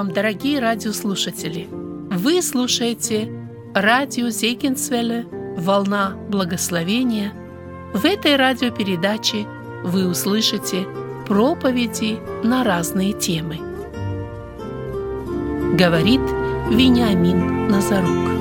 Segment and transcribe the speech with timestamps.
[0.00, 1.68] вам, дорогие радиослушатели!
[1.70, 3.30] Вы слушаете
[3.74, 5.26] радио Зейкинсвелле
[5.58, 7.34] «Волна благословения».
[7.92, 9.46] В этой радиопередаче
[9.84, 10.86] вы услышите
[11.26, 13.58] проповеди на разные темы.
[15.76, 16.22] Говорит
[16.70, 18.39] Вениамин Назарук.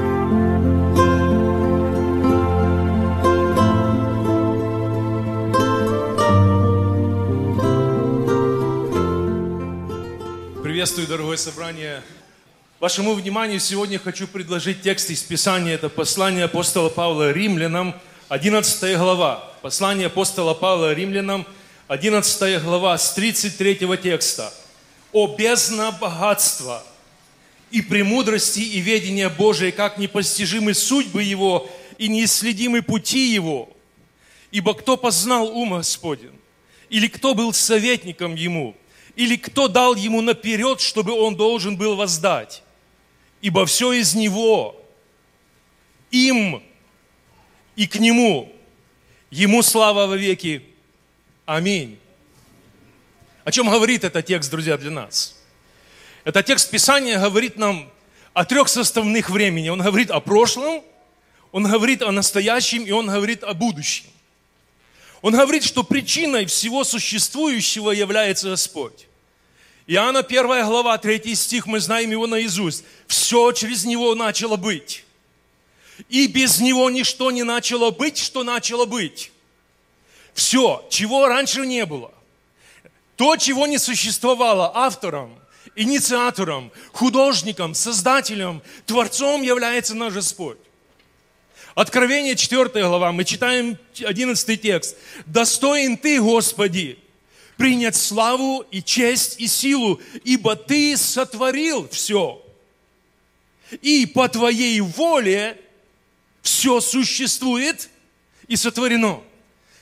[10.89, 12.01] Приветствую, дорогое собрание.
[12.79, 15.75] Вашему вниманию сегодня хочу предложить текст из Писания.
[15.75, 17.93] Это послание апостола Павла римлянам,
[18.27, 19.53] 11 глава.
[19.61, 21.45] Послание апостола Павла римлянам,
[21.89, 24.51] 11 глава, с 33 текста.
[25.11, 26.83] «О бездна богатства
[27.69, 33.69] и премудрости и ведения Божией, как непостижимы судьбы Его и неисследимы пути Его.
[34.49, 36.33] Ибо кто познал ум Господен?
[36.89, 38.75] Или кто был советником Ему?
[39.19, 42.63] Или кто дал ему наперед, чтобы он должен был воздать?
[43.41, 44.81] Ибо все из него,
[46.09, 46.63] им
[47.75, 48.49] и к нему,
[49.29, 50.63] ему слава во веки.
[51.45, 51.99] Аминь.
[53.43, 55.35] О чем говорит этот текст, друзья, для нас?
[56.23, 57.91] Этот текст Писания говорит нам
[58.31, 59.67] о трех составных времени.
[59.67, 60.81] Он говорит о прошлом,
[61.51, 64.05] он говорит о настоящем и он говорит о будущем.
[65.21, 69.08] Он говорит, что причиной всего существующего является Господь.
[69.91, 72.83] Иоанна 1 глава, 3 стих, мы знаем его наизусть.
[73.07, 75.03] Все через него начало быть.
[76.09, 79.31] И без него ничто не начало быть, что начало быть.
[80.35, 82.13] Все, чего раньше не было.
[83.15, 85.35] То, чего не существовало автором,
[85.75, 90.59] инициатором, художником, создателем, творцом является наш Господь.
[91.73, 94.95] Откровение 4 глава, мы читаем 11 текст.
[95.25, 96.99] «Достоин Ты, Господи,
[97.59, 102.41] принять славу и честь и силу, ибо Ты сотворил все.
[103.81, 105.59] И по Твоей воле
[106.41, 107.89] все существует
[108.47, 109.21] и сотворено.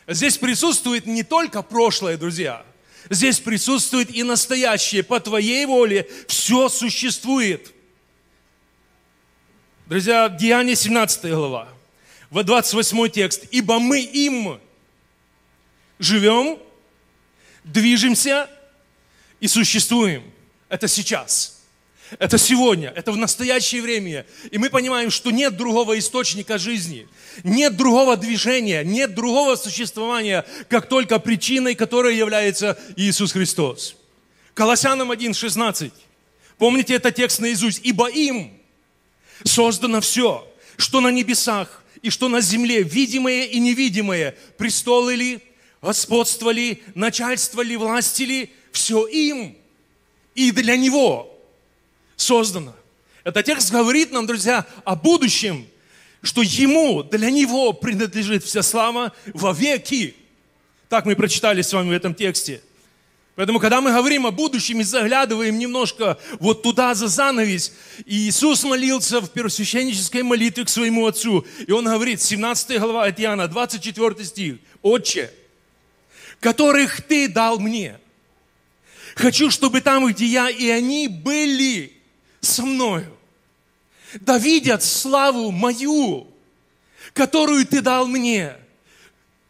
[0.08, 2.66] Здесь присутствует не только прошлое, друзья.
[3.12, 5.04] Здесь присутствует и настоящее.
[5.04, 7.72] По Твоей воле все существует.
[9.86, 11.70] Друзья, Деяние 17 глава,
[12.32, 13.46] в 28 текст.
[13.52, 14.60] «Ибо мы им
[16.00, 16.58] живем,
[17.68, 18.50] движемся
[19.40, 20.24] и существуем.
[20.70, 21.58] Это сейчас.
[22.20, 24.26] Это сегодня, это в настоящее время.
[24.50, 27.06] И мы понимаем, что нет другого источника жизни,
[27.44, 33.96] нет другого движения, нет другого существования, как только причиной, которой является Иисус Христос.
[34.54, 35.92] Колоссянам 1,16.
[36.58, 37.82] Помните этот текст наизусть?
[37.84, 38.58] «Ибо им
[39.44, 40.48] создано все,
[40.78, 45.40] что на небесах и что на земле, видимое и невидимое, престолы ли,
[45.88, 49.56] господство ли, начальство ли, власти ли, все им
[50.36, 51.34] и для него
[52.18, 52.76] создано.
[53.24, 55.66] Этот текст говорит нам, друзья, о будущем,
[56.22, 60.14] что ему, для него принадлежит вся слава во веки.
[60.90, 62.62] Так мы прочитали с вами в этом тексте.
[63.36, 67.72] Поэтому, когда мы говорим о будущем и заглядываем немножко вот туда за занавес,
[68.06, 71.46] Иисус молился в первосвященнической молитве к своему Отцу.
[71.66, 75.32] И Он говорит, 17 глава от Иоанна, 24 стих, «Отче,
[76.40, 78.00] которых Ты дал мне.
[79.16, 81.94] Хочу, чтобы там, где я, и они были
[82.42, 83.18] со мною.
[84.22, 86.28] Да видят славу мою,
[87.14, 88.56] которую Ты дал мне,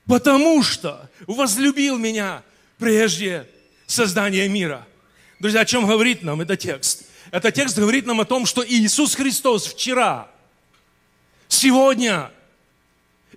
[0.06, 2.44] потому что возлюбил меня
[2.78, 3.48] прежде
[3.86, 4.88] создания мира.
[5.40, 7.04] Друзья, о чем говорит нам этот текст?
[7.32, 10.32] Этот текст говорит нам о том, что Иисус Христос вчера,
[11.50, 12.32] сегодня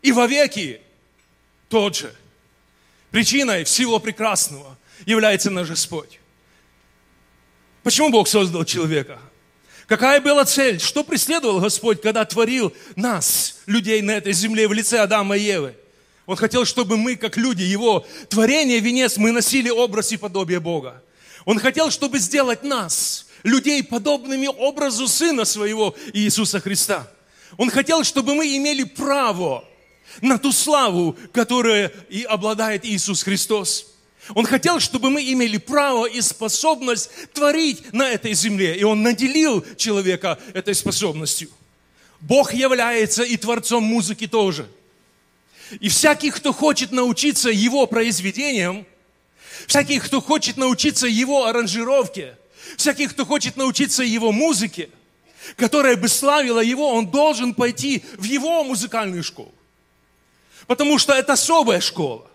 [0.01, 0.81] и вовеки
[1.69, 2.15] тот же.
[3.11, 6.21] Причиной всего прекрасного является наш Господь.
[7.83, 9.19] Почему Бог создал человека?
[9.87, 10.79] Какая была цель?
[10.79, 15.75] Что преследовал Господь, когда творил нас, людей на этой земле, в лице Адама и Евы?
[16.27, 21.03] Он хотел, чтобы мы, как люди, Его творение, венец, мы носили образ и подобие Бога.
[21.45, 27.11] Он хотел, чтобы сделать нас, людей, подобными образу Сына Своего Иисуса Христа.
[27.57, 29.65] Он хотел, чтобы мы имели право
[30.21, 33.87] на ту славу, которая и обладает Иисус Христос.
[34.35, 38.77] Он хотел, чтобы мы имели право и способность творить на этой земле.
[38.77, 41.49] И Он наделил человека этой способностью.
[42.21, 44.69] Бог является и творцом музыки тоже.
[45.81, 48.87] И всякий, кто хочет научиться Его произведениям,
[49.67, 52.37] всякий, кто хочет научиться Его аранжировке,
[52.77, 54.91] всякий, кто хочет научиться Его музыке,
[55.57, 59.55] которая бы славила Его, он должен пойти в Его музыкальную школу.
[60.67, 62.27] Потому что это особая школа.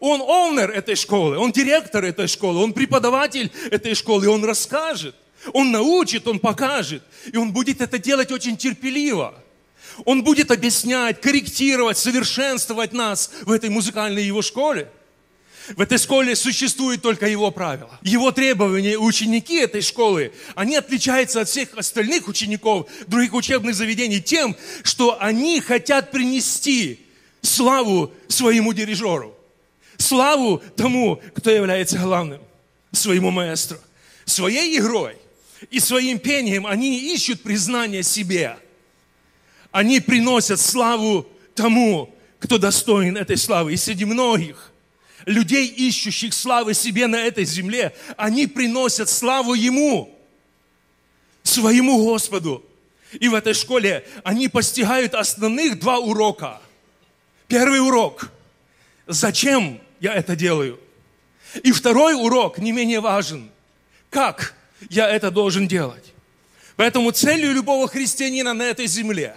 [0.00, 5.14] Он овнер этой школы, он директор этой школы, он преподаватель этой школы, он расскажет
[5.52, 7.02] Он научит, Он покажет.
[7.32, 9.34] И Он будет это делать очень терпеливо.
[10.04, 14.88] Он будет объяснять, корректировать, совершенствовать нас в этой музыкальной его школе.
[15.76, 17.98] В этой школе существует только его правила.
[18.02, 24.56] Его требования, ученики этой школы, они отличаются от всех остальных учеников других учебных заведений тем,
[24.82, 27.06] что они хотят принести
[27.42, 29.36] славу своему дирижеру,
[29.98, 32.40] славу тому, кто является главным,
[32.92, 33.78] своему маэстру.
[34.24, 35.16] Своей игрой
[35.70, 38.56] и своим пением они ищут признание себе.
[39.72, 43.74] Они приносят славу тому, кто достоин этой славы.
[43.74, 44.72] И среди многих
[45.26, 50.16] людей, ищущих славы себе на этой земле, они приносят славу Ему,
[51.42, 52.64] своему Господу.
[53.12, 56.60] И в этой школе они постигают основных два урока.
[57.52, 58.30] Первый урок–
[59.06, 60.80] зачем я это делаю?
[61.62, 63.50] И второй урок, не менее важен,
[64.08, 64.54] как
[64.88, 66.14] я это должен делать?
[66.76, 69.36] Поэтому целью любого христианина на этой земле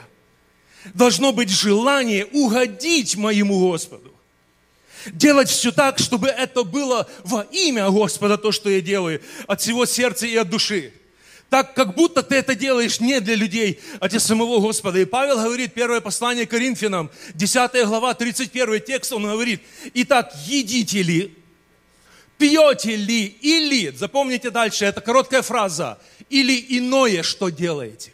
[0.93, 4.13] должно быть желание угодить моему Господу.
[5.07, 9.85] Делать все так, чтобы это было во имя Господа, то, что я делаю, от всего
[9.85, 10.93] сердца и от души.
[11.55, 14.99] Так, как будто ты это делаешь не для людей, а для самого Господа.
[14.99, 19.61] И Павел говорит, первое послание Коринфянам, 10 глава, 31 текст, он говорит,
[19.93, 21.33] «Итак, едите ли,
[22.37, 25.97] пьете ли, или, запомните дальше, это короткая фраза,
[26.29, 28.11] или иное, что делаете».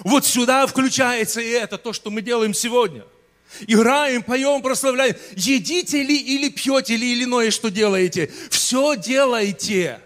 [0.00, 3.04] Вот сюда включается и это, то, что мы делаем сегодня–
[3.66, 5.14] Играем, поем, прославляем.
[5.36, 8.30] Едите ли или пьете ли или иное, что делаете.
[8.50, 10.00] Все делайте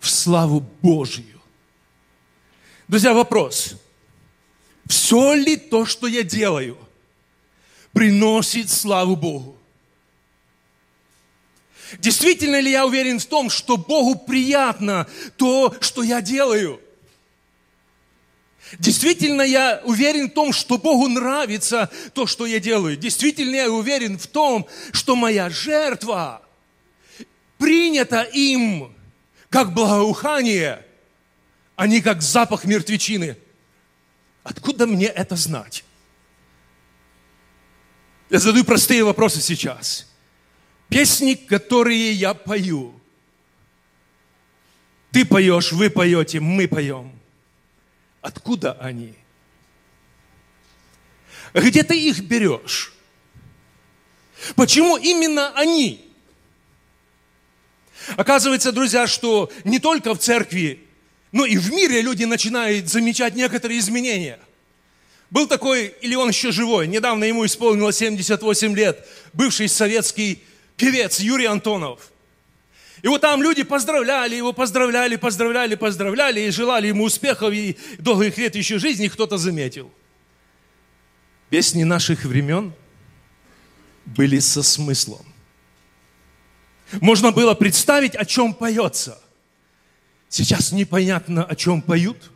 [0.00, 1.35] в славу Божью.
[2.88, 3.74] Друзья, вопрос.
[4.86, 6.78] Все ли то, что я делаю,
[7.92, 9.56] приносит славу Богу?
[11.98, 16.80] Действительно ли я уверен в том, что Богу приятно то, что я делаю?
[18.78, 22.96] Действительно, я уверен в том, что Богу нравится то, что я делаю.
[22.96, 26.42] Действительно, я уверен в том, что моя жертва
[27.58, 28.92] принята им
[29.50, 30.85] как благоухание,
[31.84, 33.36] не как запах мертвечины.
[34.42, 35.84] Откуда мне это знать?
[38.30, 40.06] Я задаю простые вопросы сейчас.
[40.88, 42.98] Песни, которые я пою.
[45.10, 47.12] Ты поешь, вы поете, мы поем.
[48.20, 49.14] Откуда они?
[51.52, 52.92] Где ты их берешь?
[54.54, 56.06] Почему именно они?
[58.16, 60.85] Оказывается, друзья, что не только в церкви,
[61.32, 64.38] но и в мире люди начинают замечать некоторые изменения.
[65.30, 70.42] Был такой, или он еще живой, недавно ему исполнилось 78 лет, бывший советский
[70.76, 72.12] певец Юрий Антонов–
[73.02, 78.38] и вот там люди поздравляли его, поздравляли, поздравляли, поздравляли и желали ему успехов и долгих
[78.38, 79.92] лет еще жизни, кто-то заметил.
[81.50, 82.72] Песни наших времен
[84.06, 85.24] были со смыслом.
[87.00, 89.20] Можно было представить, о чем поется.
[90.28, 92.30] Сейчас непонятно, о чем поют.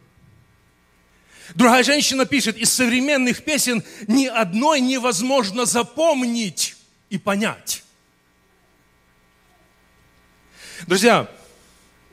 [1.54, 6.76] Другая женщина пишет, из современных песен ни одной невозможно запомнить
[7.08, 7.82] и понять.
[10.86, 11.28] Друзья,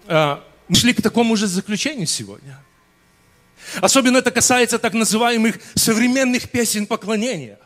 [0.08, 2.60] а, мы шли к такому же заключению сегодня.
[3.76, 7.60] Особенно это касается так называемых современных песен поклонения.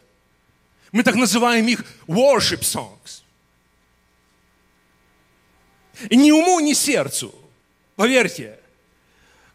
[0.91, 3.23] Мы так называем их worship songs.
[6.09, 7.33] И ни уму, ни сердцу,
[8.01, 8.57] поверьте,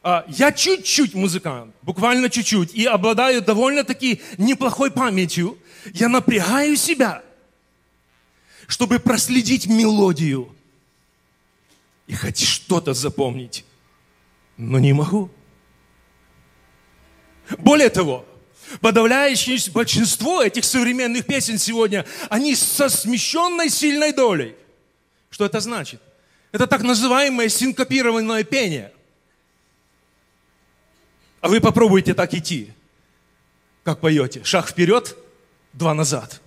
[0.04, 5.58] а, я чуть-чуть музыкант, буквально чуть-чуть, и обладаю довольно-таки неплохой памятью.
[5.92, 7.24] Я напрягаю себя,
[8.68, 10.54] чтобы проследить мелодию,
[12.06, 13.64] и хоть что-то запомнить,
[14.56, 15.28] но не могу.
[17.58, 18.24] Более того,
[18.80, 24.54] подавляющее большинство этих современных песен сегодня, они со смещенной сильной долей.
[25.30, 26.00] Что это значит?
[26.56, 28.90] Это так называемое синкопированное пение.
[31.42, 32.72] А вы попробуйте так идти,
[33.84, 34.42] как поете.
[34.42, 35.18] Шаг вперед,
[35.74, 36.40] два назад.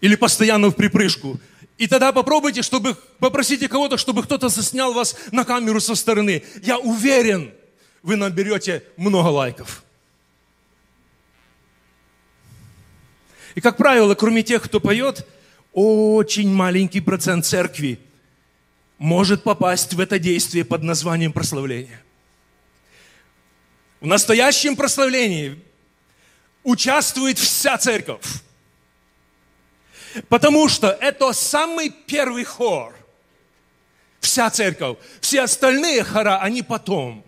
[0.00, 1.40] Или постоянно в припрыжку.
[1.78, 6.44] И тогда попробуйте, чтобы попросите кого-то, чтобы кто-то заснял вас на камеру со стороны.
[6.62, 7.52] Я уверен,
[8.04, 9.82] вы наберете много лайков.
[13.56, 15.26] И, как правило, кроме тех, кто поет,
[15.72, 17.98] очень маленький процент церкви
[19.00, 22.02] может попасть в это действие под названием прославления.
[23.98, 25.58] В настоящем прославлении
[26.62, 28.24] участвует вся церковь.
[30.28, 32.94] Потому что это самый первый хор,
[34.20, 34.98] Вся церковь.
[35.22, 37.24] Все остальные хора, они потом.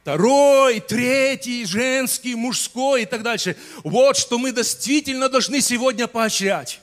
[0.00, 3.58] Второй, третий, женский, мужской и так дальше.
[3.82, 6.80] Вот что мы действительно должны сегодня поощрять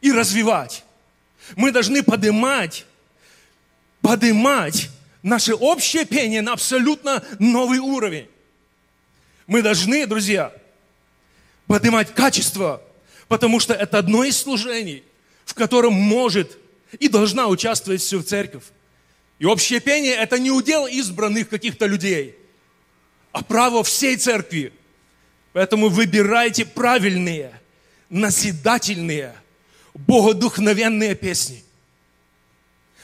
[0.00, 0.82] и развивать.
[1.54, 2.86] Мы должны поднимать,
[4.02, 4.90] поднимать
[5.22, 8.28] наше общее пение на абсолютно новый уровень.
[9.46, 10.52] Мы должны, друзья,
[11.66, 12.82] поднимать качество,
[13.28, 15.04] потому что это одно из служений,
[15.44, 16.58] в котором может
[16.98, 18.64] и должна участвовать всю церковь.
[19.38, 22.36] И общее пение– это не удел избранных каких-то людей,
[23.32, 24.72] а право всей церкви.
[25.52, 27.52] Поэтому выбирайте правильные,
[28.08, 29.34] назидательные,
[29.94, 31.64] богодухновенные песни.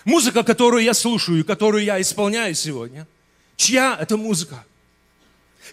[0.08, 3.06] Музыка, которую я слушаю, которую я исполняю сегодня,
[3.56, 4.64] чья это музыка?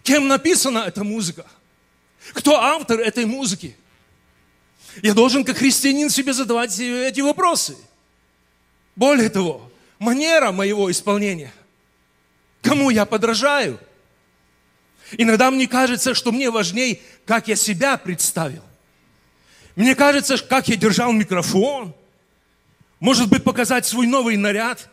[0.03, 1.45] Кем написана эта музыка?
[2.33, 3.77] Кто автор этой музыки?
[5.01, 7.77] Я должен как христианин себе задавать эти вопросы.
[8.97, 11.53] Более того, манера моего исполнения.
[12.61, 13.79] Кому я подражаю?
[15.13, 18.63] Иногда мне кажется, что мне важнее, как я себя представил.
[19.77, 21.95] Мне кажется, как я держал микрофон.
[23.05, 24.89] Может быть, показать свой новый наряд.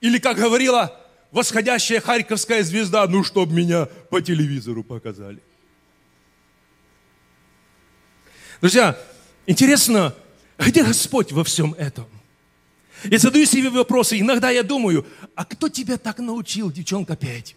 [0.00, 5.40] Или, как говорила восходящая харьковская звезда, ну, чтоб меня по телевизору показали.
[8.60, 8.98] Друзья,
[9.46, 10.16] интересно,
[10.58, 12.08] где Господь во всем этом?
[13.04, 14.18] Я задаю себе вопросы.
[14.18, 15.06] Иногда я думаю,
[15.36, 17.54] а кто тебя так научил, девчонка, петь?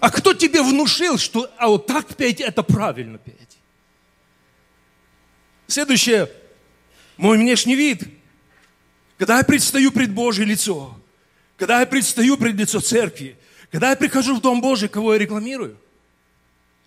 [0.00, 3.58] А кто тебе внушил, что а вот так петь, это правильно петь?
[5.68, 6.28] Следующее,
[7.18, 8.04] мой внешний вид.
[9.18, 10.98] Когда я предстаю пред Божье лицо,
[11.56, 13.36] когда я предстаю пред лицо церкви,
[13.70, 15.76] когда я прихожу в Дом Божий, кого я рекламирую,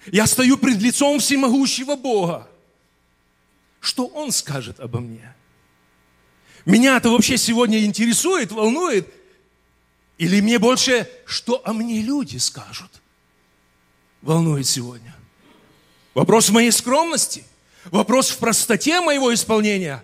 [0.07, 2.47] я стою пред лицом всемогущего Бога.
[3.81, 5.35] Что Он скажет обо мне?
[6.65, 9.07] Меня это вообще сегодня интересует, волнует?
[10.17, 12.91] Или мне больше, что о мне люди скажут?
[14.21, 15.15] Волнует сегодня.
[16.13, 17.43] Вопрос в моей скромности,
[17.85, 20.03] вопрос в простоте моего исполнения,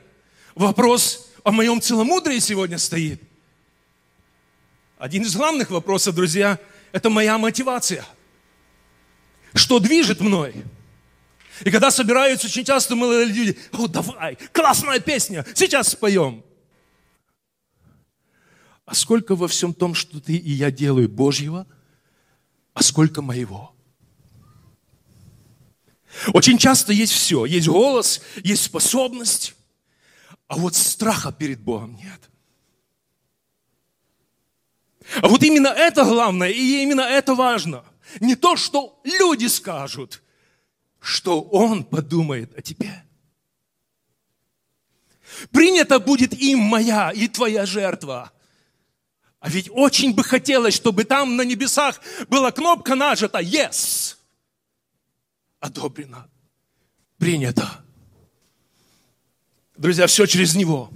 [0.58, 3.22] вопрос о моем целомудрии сегодня стоит.
[4.98, 6.60] Один из главных вопросов, друзья,
[6.92, 8.06] это моя мотивация.
[9.54, 10.56] Что движет мной?
[11.64, 16.44] И когда собираются очень часто молодые люди, о, давай, классная песня, сейчас споем.
[18.86, 21.68] А сколько во всем том, что ты и я делаю Божьего,
[22.74, 23.74] а сколько моего?
[26.34, 27.46] Очень часто есть все.
[27.46, 29.57] Есть голос, есть способность,
[30.48, 32.30] а вот страха перед Богом нет.
[35.22, 37.86] А вот именно это главное, и именно это важно.
[38.20, 40.22] Не то, что люди скажут,
[41.00, 43.04] что Он подумает о тебе.
[45.52, 48.32] Принята будет им моя и твоя жертва–
[49.40, 54.16] а ведь очень бы хотелось, чтобы там на небесах была кнопка нажата «Yes».
[55.60, 56.30] Одобрено.
[57.18, 57.84] Принято.
[59.78, 60.90] Друзья, все через Него.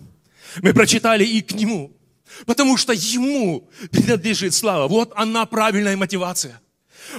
[0.62, 1.92] Мы прочитали и к Нему.
[2.46, 4.88] Потому что Ему принадлежит слава.
[4.88, 6.62] Вот она правильная мотивация.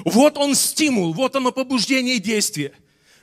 [0.04, 2.72] Вот он стимул, вот оно побуждение и действие.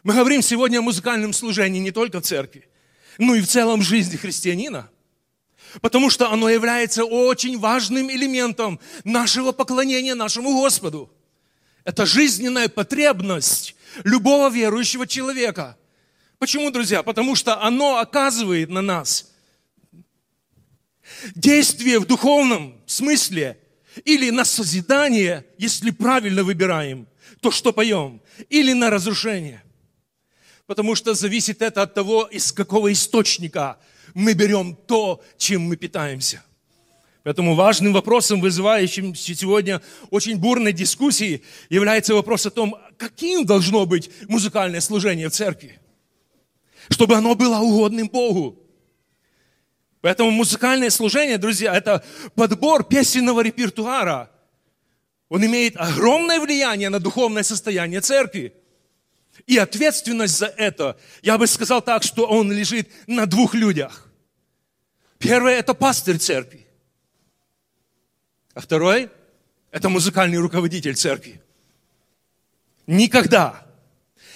[0.03, 2.67] Мы говорим сегодня о музыкальном служении не только в церкви,
[3.17, 4.89] но и в целом жизни христианина–
[5.81, 11.11] Потому что оно является очень важным элементом нашего поклонения нашему Господу.
[11.83, 15.77] Это жизненная потребность любого верующего человека.
[16.39, 17.03] Почему, друзья?
[17.03, 19.31] Потому что оно оказывает на нас
[21.35, 23.59] действие в духовном смысле
[24.05, 27.07] или на созидание, если правильно выбираем
[27.41, 29.61] то, что поем, или на разрушение.
[30.65, 33.77] Потому что зависит это от того, из какого источника
[34.13, 36.41] мы берем то, чем мы питаемся.
[37.23, 44.09] Поэтому важным вопросом, вызывающим сегодня очень бурной дискуссии, является вопрос о том, каким должно быть
[44.29, 45.79] музыкальное служение в церкви,
[46.89, 48.57] чтобы оно было угодным Богу.
[50.01, 52.03] Поэтому музыкальное служение, друзья, это
[52.35, 54.31] подбор песенного репертуара.
[55.27, 58.53] Он имеет огромное влияние на духовное состояние церкви.
[59.45, 64.09] И ответственность за это, я бы сказал так, что он лежит на двух людях.
[65.17, 66.65] Первое– это пастырь церкви.
[68.53, 69.09] А второй–
[69.71, 71.41] это музыкальный руководитель церкви.
[72.87, 73.65] Никогда,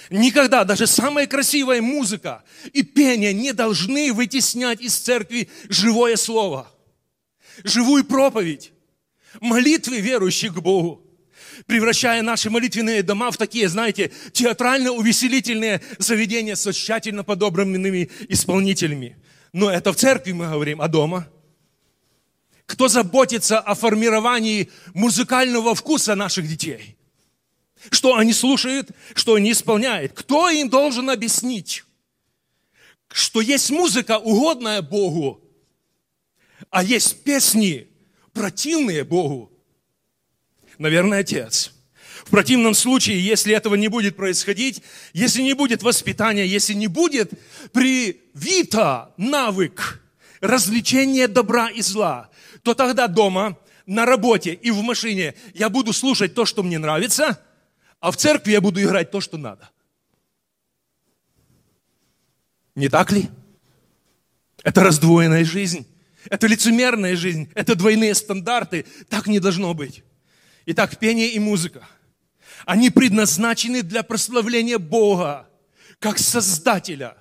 [0.10, 6.72] никогда даже самая красивая музыка и пение не должны вытеснять из церкви живое слово,
[7.64, 8.72] живую проповедь,
[9.40, 11.04] молитвы верующих к Богу
[11.68, 19.18] превращая наши молитвенные дома в такие, знаете, театрально-увеселительные заведения с тщательно подобранными исполнителями.
[19.52, 21.28] Но это в церкви мы говорим, а дома?
[22.66, 26.98] Кто заботится о формировании музыкального вкуса наших детей?
[27.92, 30.13] Что они слушают, что они исполняют?
[30.13, 31.84] Кто им должен объяснить,
[33.12, 35.42] что есть музыка, угодная Богу,
[36.70, 37.88] а есть песни,
[38.32, 39.52] противные Богу?
[40.78, 41.72] Наверное, Отец.
[42.25, 47.32] В противном случае, если этого не будет происходить, если не будет воспитания, если не будет
[47.74, 50.02] привито навык
[50.40, 52.30] развлечения добра и зла,
[52.63, 57.42] то тогда дома, на работе и в машине я буду слушать то, что мне нравится,
[58.04, 59.70] а в церкви я буду играть то, что надо.
[62.76, 63.30] Не так ли?
[64.64, 65.88] Это раздвоенная жизнь.
[66.30, 67.50] Это лицемерная жизнь.
[67.56, 68.86] Это двойные стандарты.
[69.10, 70.04] Так не должно быть.
[70.66, 71.88] Итак, пение и музыка–
[72.66, 75.50] они предназначены для прославления Бога,
[76.00, 77.18] как Создателя,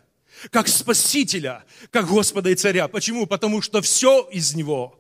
[0.51, 2.89] как Спасителя, как Господа и Царя.
[2.89, 3.27] Почему?
[3.27, 4.99] Потому что все из Него,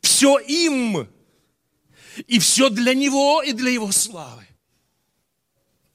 [0.00, 1.08] все им,
[2.26, 4.46] и все для Него и для Его славы.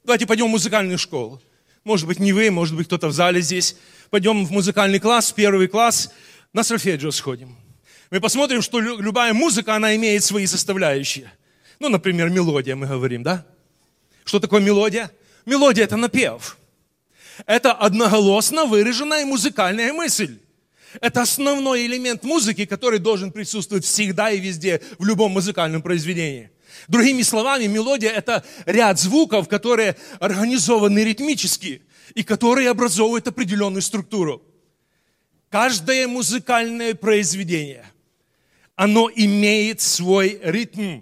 [0.04, 1.42] Давайте пойдем в музыкальную школу.
[1.84, 3.76] Может быть, не вы, может быть, кто-то в зале здесь.
[4.10, 6.12] Пойдем в музыкальный класс, первый класс,
[6.54, 7.56] на сольфеджио сходим.
[8.10, 11.32] Мы посмотрим, что любая музыка, она имеет свои составляющие.
[11.80, 13.46] Ну, например, мелодия мы говорим, да?
[14.26, 15.12] Что такое мелодия?
[15.46, 16.58] Мелодия– это напев.
[17.46, 20.40] Это одноголосно выраженная музыкальная мысль.
[21.02, 26.50] Это основной элемент музыки, который должен присутствовать всегда и везде, в любом музыкальном произведении.
[26.88, 31.82] Другими словами, мелодия– это ряд звуков, которые организованы ритмически
[32.16, 34.44] и которые образовывают определенную структуру.
[35.50, 37.86] Каждое музыкальное произведение,
[38.76, 41.02] оно имеет свой ритм.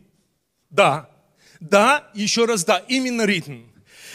[0.69, 1.09] Да,
[1.59, 3.63] да, еще раз да, именно ритм.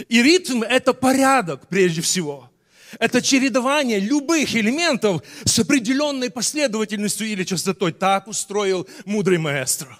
[0.08, 2.51] И ритм– это порядок прежде всего.
[2.98, 7.92] Это чередование любых элементов с определенной последовательностью или частотой.
[7.92, 9.98] Так устроил мудрый маэстро.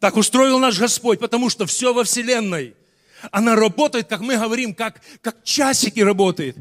[0.00, 2.74] Так устроил наш Господь, потому что все во Вселенной,
[3.30, 6.56] она работает, как мы говорим, как, как часики работает,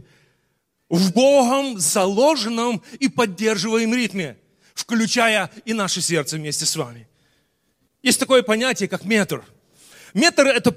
[0.89, 4.37] в Богом заложенном и поддерживаемом ритме,
[4.73, 7.07] включая и наше сердце вместе с вами.
[8.01, 9.43] Есть такое понятие, как метр.
[10.13, 10.71] Метр– это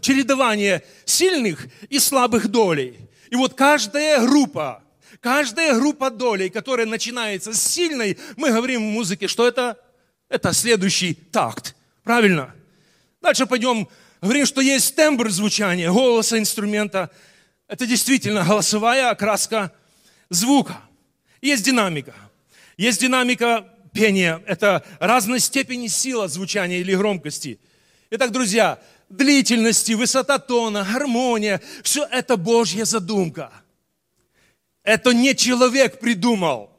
[0.00, 2.96] чередование сильных и слабых долей.
[3.30, 4.82] И вот каждая группа,
[5.20, 9.78] каждая группа долей, которая начинается с сильной, мы говорим в музыке, что это,
[10.28, 11.74] это следующий такт.
[12.02, 12.54] Правильно?
[13.20, 13.88] Дальше пойдем,
[14.20, 17.10] говорим, что есть тембр звучания, голоса инструмента.
[17.68, 19.72] Это действительно голосовая окраска
[20.30, 20.80] звука.
[21.40, 22.14] Есть динамика.
[22.76, 27.58] Есть динамика пение– это разной степени сила звучания или громкости.
[28.10, 33.52] Итак, друзья, длительности, высота тона, гармония– все это Божья задумка.
[34.82, 36.70] Это не человек придумал.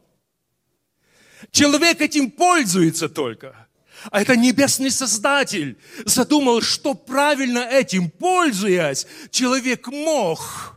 [1.51, 3.67] Человек этим пользуется только.
[4.11, 10.75] А это небесный Создатель задумал, что правильно этим пользуясь, человек мог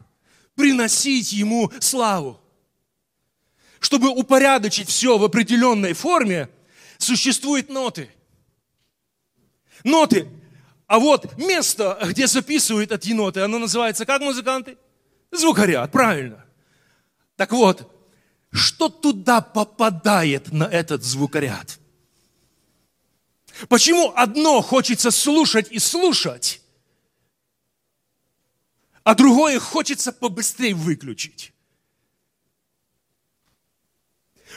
[0.54, 2.40] приносить ему славу
[3.80, 6.48] чтобы упорядочить все в определенной форме,
[6.98, 8.10] существуют ноты.
[9.82, 10.28] Ноты.
[10.90, 14.76] А вот место, где записывают эти ноты, оно называется как музыканты?
[15.30, 16.44] Звукоряд, правильно.
[17.36, 17.88] Так вот,
[18.50, 21.78] что туда попадает на этот звукоряд?
[23.68, 26.60] Почему одно хочется слушать и слушать,
[29.04, 31.52] а другое хочется побыстрее выключить?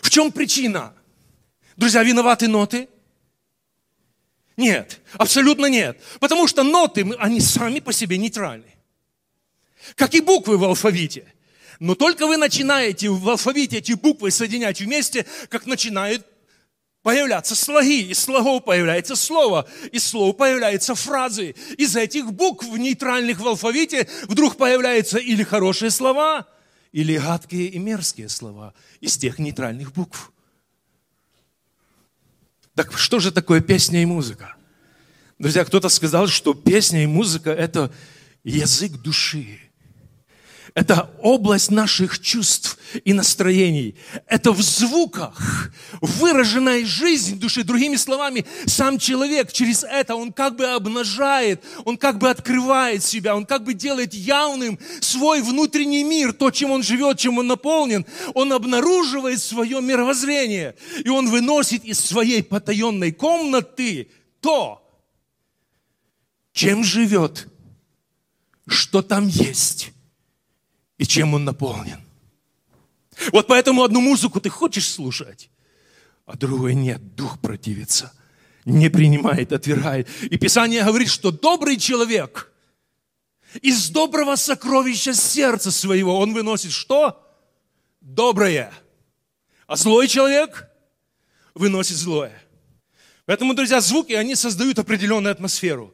[0.01, 0.95] В чем причина?
[1.77, 2.89] Друзья, виноваты ноты?
[4.57, 5.99] Нет, абсолютно нет.
[6.19, 8.75] Потому что ноты, они сами по себе нейтральны.
[9.95, 11.25] Как и буквы в алфавите.
[11.79, 16.25] Но только вы начинаете в алфавите эти буквы соединять вместе, как начинают
[17.01, 21.55] появляться слоги, из слогов появляется слово, из слов появляются фразы.
[21.77, 26.47] Из этих букв нейтральных в алфавите вдруг появляются или хорошие слова,
[26.91, 30.31] или гадкие и мерзкие слова из тех нейтральных букв.
[32.75, 34.55] Так что же такое песня и музыка?
[35.37, 37.91] Друзья, кто-то сказал, что песня и музыка– это
[38.43, 39.59] язык души.
[40.75, 43.95] Это область наших чувств и настроений.
[44.25, 47.63] Это в звуках выраженная жизнь души.
[47.63, 53.35] Другими словами, сам человек через это, он как бы обнажает, он как бы открывает себя,
[53.35, 58.03] он как бы делает явным свой внутренний мир, то, чем он живет, чем он наполнен.
[58.33, 64.09] Он обнаруживает свое мировоззрение, и он выносит из своей потаенной комнаты
[64.41, 64.79] то,
[66.51, 67.47] чем живет,
[68.67, 69.93] что там есть
[71.03, 72.01] и чем он наполнен.
[73.33, 75.49] Вот поэтому одну музыку ты хочешь слушать,
[76.25, 78.13] а другой нет, дух противится,
[78.63, 80.07] не принимает, отвергает.
[80.21, 82.53] И Писание говорит, что добрый человек
[83.61, 87.21] из доброго сокровища сердца своего он выносит что?
[87.99, 88.71] Доброе.
[89.67, 90.69] А злой человек
[91.53, 92.41] выносит злое.
[93.25, 95.93] Поэтому, друзья, звуки, они создают определенную атмосферу.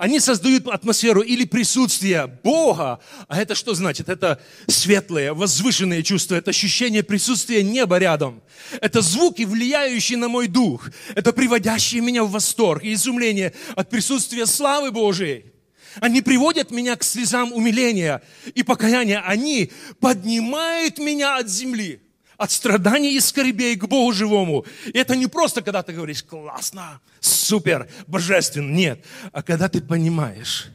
[0.00, 4.08] Они создают атмосферу или присутствия Бога, а это что значит?
[4.08, 8.42] Это светлое, возвышенное чувство, это ощущение присутствия неба рядом.
[8.80, 10.88] Это звуки, влияющие на мой дух.
[11.14, 15.52] Это приводящие меня в восторг и изумление от присутствия славы Божией.
[15.96, 18.22] Они приводят меня к слезам умиления
[18.54, 19.20] и покаяния.
[19.20, 22.00] Они поднимают меня от земли
[22.40, 24.64] от страданий и скорбей к Богу живому.
[24.86, 28.72] И это не просто, когда ты говоришь, классно, супер, божественно.
[28.72, 29.04] Нет.
[29.30, 30.68] А когда ты понимаешь,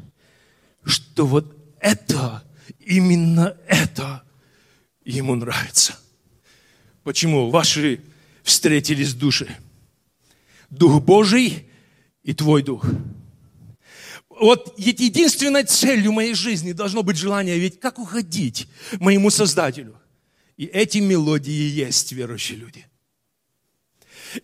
[0.83, 2.43] что вот это,
[2.79, 4.21] именно это
[5.03, 5.97] ему нравится.
[7.03, 7.49] Почему?
[7.49, 7.99] Ваши
[8.43, 9.47] встретились души.
[10.69, 11.67] Дух Божий
[12.21, 12.85] и твой дух.
[14.29, 18.67] Вот единственной целью моей жизни должно быть желание, ведь как уходить
[18.99, 19.99] моему Создателю?
[20.57, 22.85] И эти мелодии есть, верующие люди.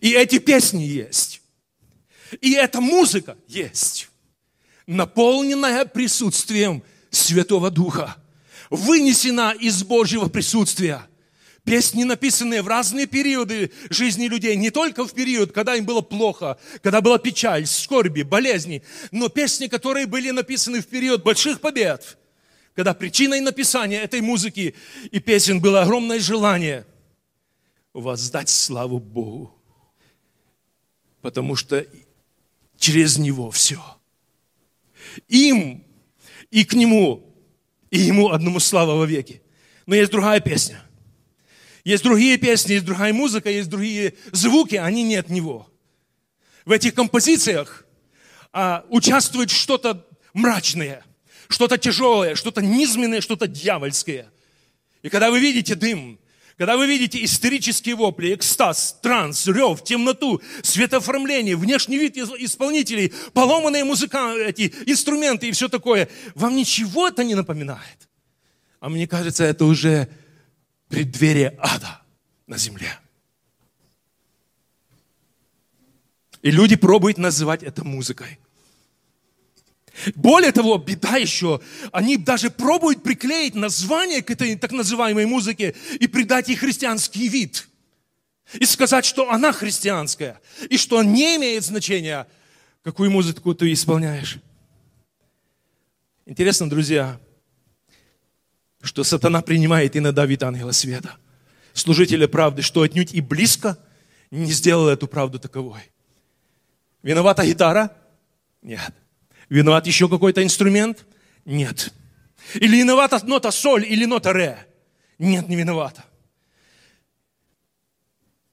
[0.00, 1.40] И эти песни есть.
[2.40, 4.08] И эта музыка есть.
[4.86, 8.16] Наполненная присутствием Святого Духа.
[8.70, 11.06] Вынесена из Божьего присутствия.
[11.64, 16.58] Песни, написанные в разные периоды жизни людей, не только в период, когда им было плохо,
[16.82, 22.18] когда была печаль, скорби, болезни, но песни, которые были написаны в период больших побед,
[22.74, 24.74] когда причиной написания этой музыки
[25.10, 26.86] и песен было огромное желание
[27.92, 29.54] воздать славу Богу.
[31.20, 31.86] Потому что
[32.78, 33.80] через Него все.
[35.28, 35.84] Им
[36.50, 37.36] и к Нему,
[37.90, 39.42] и Ему одному слава во веки.
[39.86, 40.82] Но есть другая песня.
[41.84, 45.68] Есть другие песни, есть другая музыка, есть другие звуки, они не от Него.
[46.64, 47.84] В этих композициях
[48.52, 51.04] а, участвует что-то мрачное–
[51.52, 54.30] что-то тяжелое, что-то низменное, что-то дьявольское.
[55.02, 56.18] И когда вы видите дым,
[56.56, 64.34] когда вы видите истерические вопли, экстаз, транс, рев, темноту, светооформление, внешний вид исполнителей, поломанные музыка,
[64.36, 68.08] эти инструменты и все такое, вам ничего это не напоминает.
[68.80, 70.08] А мне кажется, это уже
[70.88, 72.02] преддверие ада
[72.46, 72.98] на земле.
[76.42, 78.38] И люди пробуют называть это музыкой.
[80.14, 81.60] Более того, беда еще,
[81.92, 87.68] они даже пробуют приклеить название к этой так называемой музыке и придать ей христианский вид.
[88.54, 92.26] И сказать, что она христианская, и что не имеет значения,
[92.82, 94.38] какую музыку ты исполняешь.
[96.26, 97.20] Интересно, друзья,
[98.82, 101.16] что сатана принимает иногда вид ангела света,
[101.72, 103.78] служителя правды, что отнюдь и близко
[104.30, 105.92] не сделал эту правду таковой.
[107.02, 107.94] Виновата гитара?
[108.62, 108.92] Нет.
[109.52, 111.04] Виноват еще какой-то инструмент?
[111.44, 111.92] Нет.
[112.54, 114.66] Или виновата нота соль или нота ре?
[115.18, 116.06] Нет, не виновата.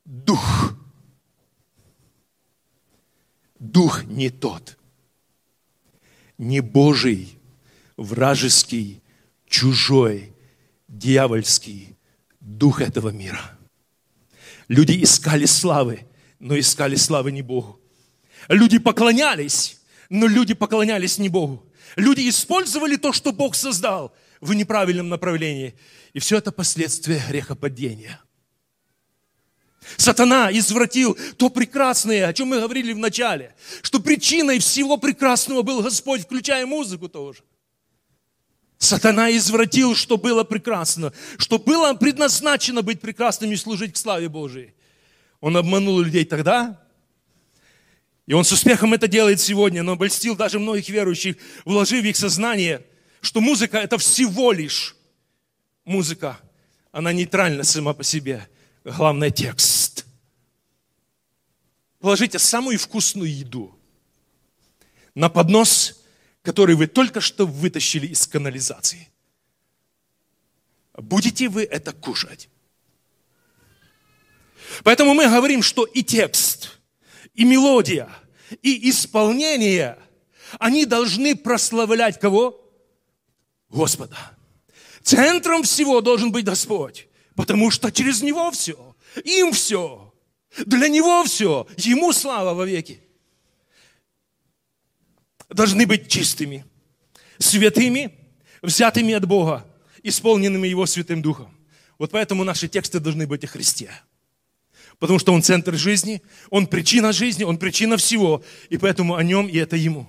[0.04, 0.74] Дух.
[3.60, 4.78] Дух не тот.
[6.38, 7.40] Не Божий,
[7.96, 9.02] вражеский,
[9.48, 10.34] чужой,
[10.90, 11.96] дьявольский
[12.42, 13.58] дух этого мира.
[14.68, 16.06] Люди искали славы,
[16.40, 17.80] но искали славы не Богу.
[18.50, 19.79] Люди поклонялись,
[20.10, 21.66] но люди поклонялись не Богу.
[21.96, 25.76] Люди использовали то, что Бог создал в неправильном направлении.
[26.14, 28.22] И все это последствия грехопадения.
[29.98, 35.82] Сатана извратил то прекрасное, о чем мы говорили в начале, что причиной всего прекрасного был
[35.82, 37.44] Господь, включая музыку тоже.
[38.78, 44.74] Сатана извратил, что было прекрасно, что было предназначено быть прекрасным и служить к славе Божией.
[45.42, 46.80] Он обманул людей тогда,
[48.30, 52.16] и он с успехом это делает сегодня, но обольстил даже многих верующих, вложив в их
[52.16, 52.86] сознание,
[53.22, 54.96] что музыка– это всего лишь
[55.84, 56.40] музыка.
[56.92, 58.48] Она нейтральна сама по себе.
[58.84, 60.06] Главное– текст.
[61.98, 63.76] Положите самую вкусную еду
[65.16, 66.00] на поднос,
[66.44, 69.10] который вы только что вытащили из канализации.
[70.94, 72.48] Будете вы это кушать?
[74.84, 76.76] Поэтому мы говорим, что и текст–
[77.40, 78.10] и мелодия,
[78.62, 79.98] и исполнение,
[80.60, 82.70] они должны прославлять кого?
[83.70, 84.18] Господа.
[85.04, 90.14] Центром всего должен быть Господь, потому что через Него все, им все,
[90.66, 93.02] для Него все, Ему слава во веки.
[95.48, 96.66] Должны быть чистыми,
[97.38, 98.20] святыми,
[98.62, 99.66] взятыми от Бога,
[100.04, 101.58] исполненными Его Святым Духом.
[101.98, 103.92] Вот поэтому наши тексты должны быть о Христе.
[105.00, 108.44] Потому что Он центр жизни, Он причина жизни, Он причина всего.
[108.70, 110.08] И поэтому о Нем и это Ему.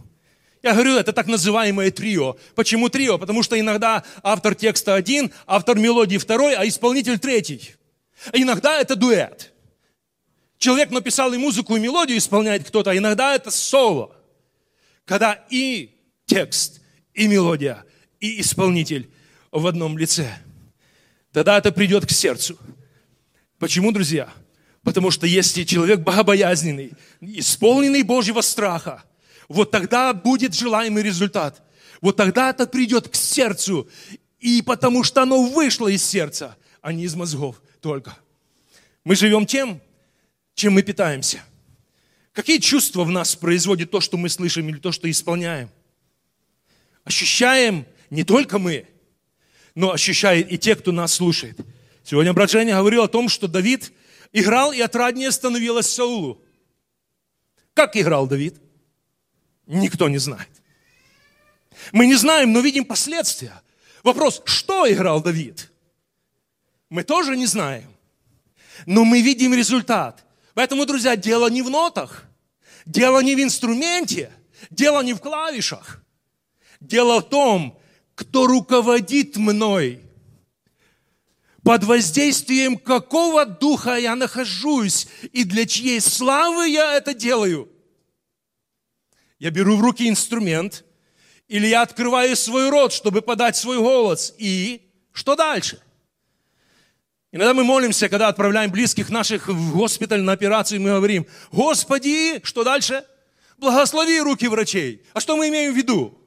[0.63, 2.37] Я говорю, это так называемое трио.
[2.55, 3.17] Почему трио?
[3.17, 7.75] Потому что иногда автор текста один, автор мелодии второй, а исполнитель третий.
[8.31, 9.53] А иногда это дуэт.
[10.59, 14.15] Человек написал и музыку, и мелодию исполняет кто-то, а иногда это соло.
[15.07, 16.83] Когда и текст,
[17.15, 17.85] и мелодия,
[18.19, 19.11] и исполнитель
[19.51, 20.31] в одном лице.
[21.33, 22.59] Тогда это придет к сердцу.
[23.59, 24.31] Почему, друзья?
[24.83, 29.05] Потому что если человек богобоязненный, исполненный Божьего страха,
[29.49, 31.63] вот тогда будет желаемый результат.
[32.01, 33.89] Вот тогда это придет к сердцу.
[34.39, 38.17] И потому что оно вышло из сердца, а не из мозгов только.
[39.05, 39.81] Мы живем тем,
[40.55, 41.43] чем мы питаемся.
[42.33, 45.69] Какие чувства в нас производит то, что мы слышим или то, что исполняем?
[47.05, 48.87] Ощущаем не только мы,
[49.75, 51.59] но ощущает и те, кто нас слушает.
[52.05, 53.93] Сегодня брат Женя говорил о том, что Давид
[54.33, 56.43] играл, и отраднее становилось Саулу.
[57.75, 58.61] Как играл Давид?
[59.67, 60.51] Никто не знает.
[61.93, 63.63] Мы не знаем, но видим последствия.
[64.03, 65.71] Вопрос, что играл Давид?
[66.89, 67.89] Мы тоже не знаем.
[68.87, 70.25] Но мы видим результат.
[70.55, 72.25] Поэтому, друзья, дело не в нотах.
[72.85, 74.33] Дело не в инструменте.
[74.71, 76.03] Дело не в клавишах.
[76.81, 77.79] Дело в том,
[78.15, 80.03] кто руководит мной.
[81.63, 87.69] Под воздействием какого духа я нахожусь и для чьей славы я это делаю–
[89.41, 90.85] я беру в руки инструмент,
[91.49, 94.35] или я открываю свой рот, чтобы подать свой голос.
[94.37, 95.81] И что дальше?
[97.33, 102.65] Иногда мы молимся, когда отправляем близких наших в госпиталь на операцию, мы говорим, Господи, что
[102.65, 103.03] дальше?
[103.57, 105.03] Благослови руки врачей.
[105.15, 106.20] А что мы имеем в виду?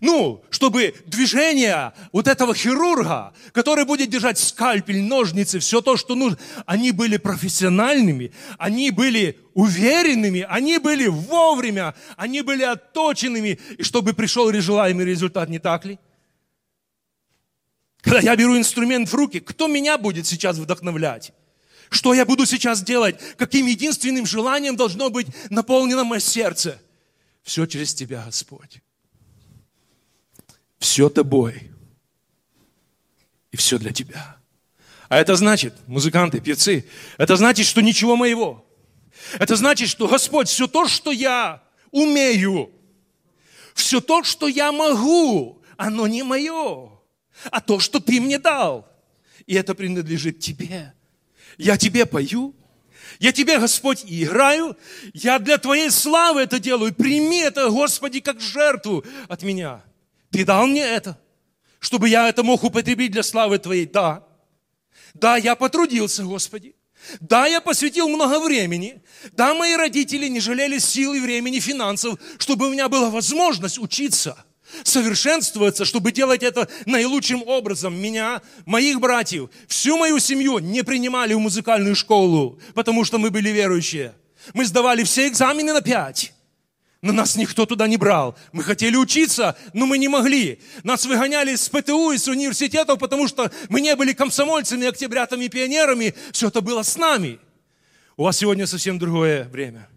[0.00, 6.38] Ну, чтобы движение вот этого хирурга, который будет держать скальпель, ножницы, все то, что нужно,
[6.64, 14.50] они были профессиональными, они были уверенными, они были вовремя, они были отточенными, и чтобы пришел
[14.50, 15.98] желаемый результат, не так ли?
[18.00, 21.32] Когда я беру инструмент в руки, кто меня будет сейчас вдохновлять?
[21.90, 23.16] Что я буду сейчас делать?
[23.36, 26.80] Каким единственным желанием должно быть наполнено мое сердце?
[27.42, 28.80] Все через Тебя, Господь
[30.80, 31.70] все тобой.
[33.52, 34.36] И все для тебя.
[35.08, 36.84] А это значит, музыканты, певцы,
[37.18, 38.66] это значит, что ничего моего.
[39.38, 42.70] Это значит, что Господь, все то, что я умею,
[43.74, 46.90] все то, что я могу, оно не мое,
[47.50, 48.88] а то, что ты мне дал.
[49.46, 50.94] И это принадлежит тебе.
[51.58, 52.54] Я тебе пою,
[53.18, 54.76] я тебе, Господь, играю,
[55.12, 56.94] я для Твоей славы это делаю.
[56.94, 59.82] Прими это, Господи, как жертву от меня.
[60.30, 61.18] Ты дал мне это,
[61.80, 63.86] чтобы я это мог употребить для славы Твоей.
[63.86, 64.24] Да.
[65.14, 66.74] Да, я потрудился, Господи.
[67.20, 69.02] Да, я посвятил много времени.
[69.32, 74.44] Да, мои родители не жалели сил и времени, финансов, чтобы у меня была возможность учиться,
[74.84, 78.00] совершенствоваться, чтобы делать это наилучшим образом.
[78.00, 83.48] Меня, моих братьев, всю мою семью не принимали в музыкальную школу, потому что мы были
[83.48, 84.14] верующие.
[84.52, 86.34] Мы сдавали все экзамены на пять.
[87.02, 88.36] Но нас никто туда не брал.
[88.52, 90.60] Мы хотели учиться, но мы не могли.
[90.82, 96.14] Нас выгоняли из ПТУ, из университетов, потому что мы не были комсомольцами, октябрятами, пионерами.
[96.32, 97.38] Все это было с нами.
[98.18, 99.88] У вас сегодня совсем другое время.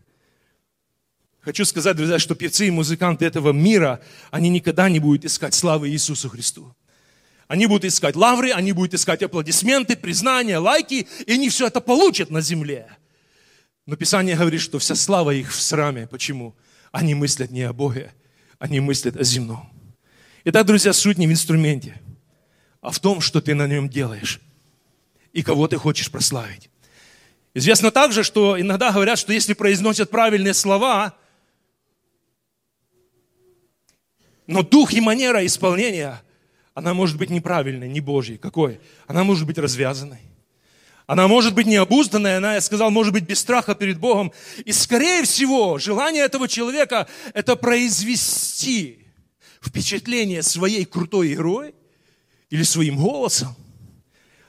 [1.42, 4.00] Хочу сказать, друзья, что певцы и музыканты этого мира,
[4.32, 6.74] они никогда не будут искать славы Иисусу Христу.
[7.50, 12.30] Они будут искать лавры, они будут искать аплодисменты, признания, лайки, и они все это получат
[12.30, 12.88] на земле.
[13.86, 16.08] Но Писание говорит, что вся слава их в сраме.
[16.08, 16.56] Почему?
[16.94, 18.14] Они мыслят не о Боге,
[18.60, 19.68] они мыслят о земном.
[20.46, 22.00] Итак, друзья, суть не в инструменте,
[22.82, 24.40] а в том, что ты на нем делаешь
[25.34, 26.70] и кого ты хочешь прославить.
[27.56, 31.16] Известно также, что иногда говорят, что если произносят правильные слова,
[34.46, 36.22] но дух и манера исполнения,
[36.76, 38.38] она может быть неправильной, не Божьей.
[38.38, 38.80] Какой?
[39.08, 40.22] Она может быть развязанной.
[41.06, 44.32] Она может быть необузданная, она, я сказал, может быть без страха перед Богом.
[44.64, 49.06] И, скорее всего, желание этого человека– это произвести
[49.62, 51.76] впечатление своей крутой игрой
[52.50, 53.56] или своим голосом.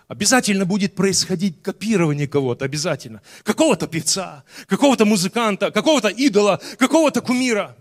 [0.06, 3.20] Обязательно будет происходить копирование кого-то, обязательно.
[3.42, 7.76] Какого-то певца, какого-то музыканта, какого-то идола, какого-то кумира.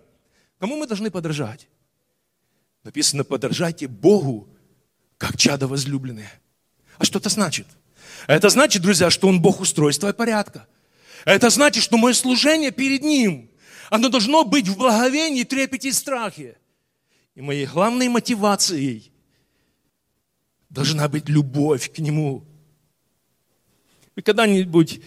[0.57, 1.67] Кому мы должны подражать?
[2.83, 4.47] Написано, подражайте Богу,
[5.17, 6.31] как чадо возлюбленные.
[6.97, 7.67] А что это значит?–
[8.27, 10.67] это значит, друзья, что Он Бог устройства и порядка.
[11.25, 13.49] Это значит, что мое служение перед Ним,
[13.89, 16.57] оно должно быть в благовении, трепете и страхе.
[17.35, 19.11] И моей главной мотивацией
[20.69, 22.45] должна быть любовь к Нему.
[24.15, 25.01] Вы когда-нибудь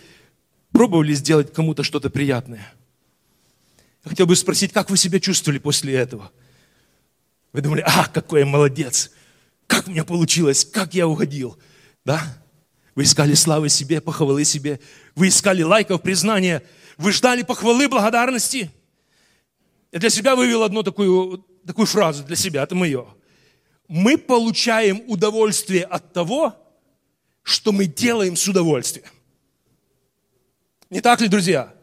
[0.73, 2.73] пробовали сделать кому-то что-то приятное?
[4.05, 6.31] Я хотел бы спросить, как вы себя чувствовали после этого?
[7.53, 9.11] Вы думали, а, какой я молодец,
[9.67, 11.59] как у меня получилось, как я уходил,
[12.05, 12.23] да?
[12.97, 14.81] Вы искали славы себе, похвалы себе,
[15.15, 16.63] вы искали лайков, признания,
[16.97, 18.71] вы ждали похвалы, благодарности.
[19.93, 23.07] Я для себя вывел одну такую, такую фразу для себя, это мое.
[23.87, 26.55] Мы получаем удовольствие от того,
[27.43, 29.07] что мы делаем с удовольствием.
[30.89, 31.75] Не так ли, друзья?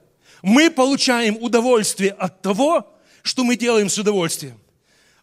[0.41, 4.60] Мы получаем удовольствие от того, что мы делаем с удовольствием.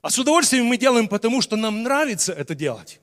[0.02, 3.00] А с удовольствием мы делаем потому, что нам нравится это делать.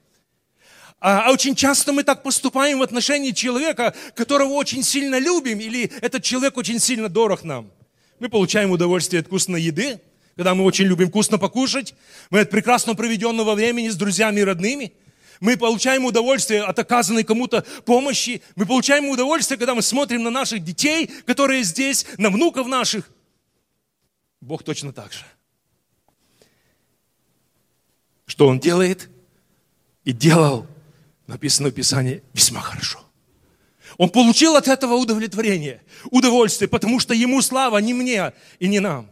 [1.00, 5.92] А, а очень часто мы так поступаем в отношении человека, которого очень сильно любим, или
[6.02, 7.72] этот человек очень сильно дорог нам.
[8.20, 10.00] Мы получаем удовольствие от вкусной еды,
[10.36, 11.94] когда мы очень любим вкусно покушать,
[12.30, 14.94] мы от прекрасно проведенного времени с друзьями и родными–
[15.40, 18.42] мы получаем удовольствие от оказанной кому-то помощи.
[18.56, 23.10] Мы получаем удовольствие, когда мы смотрим на наших детей, которые здесь, на внуков наших.
[24.42, 25.26] Бог точно так же.
[28.26, 29.10] Что Он делает?
[30.04, 30.66] И делал,
[31.28, 33.00] написано в Писании, весьма хорошо.
[33.98, 39.10] Он получил от этого удовлетворение, удовольствие, потому что Ему слава не мне и не нам.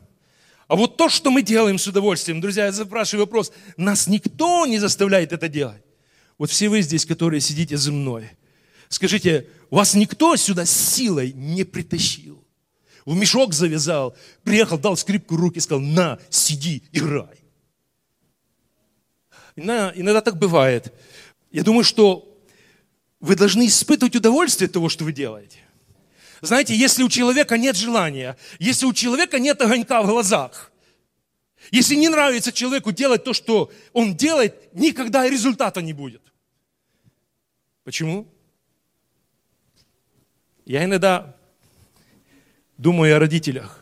[0.67, 4.79] А вот то, что мы делаем с удовольствием, друзья, я запрашиваю вопрос, нас никто не
[4.79, 5.81] заставляет это делать.
[6.37, 8.29] Вот все вы здесь, которые сидите за мной,
[8.89, 12.43] скажите, вас никто сюда силой не притащил?
[13.05, 17.37] В мешок завязал, приехал, дал скрипку руки, сказал, на, сиди, играй.
[19.55, 20.91] Иногда так бывает.
[21.55, 22.37] Я думаю, что
[23.21, 25.59] вы должны испытывать удовольствие от того, что вы делаете.
[26.41, 30.69] Знаете, если у человека нет желания, если у человека нет огонька в глазах,
[31.71, 36.21] если не нравится человеку делать то, что он делает, никогда результата не будет.
[37.85, 38.27] Почему?
[40.65, 41.37] Я иногда
[42.77, 43.81] думаю о родителях.